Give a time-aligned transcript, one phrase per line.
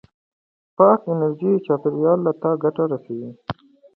[0.75, 3.29] پاکه انرژي چاپېریال ته ګټه رسوي.